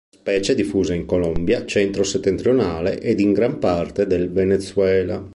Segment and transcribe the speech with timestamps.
[0.09, 5.23] La specie è diffusa in Colombia centro-settentrionale ed in gran parte del Venezuela.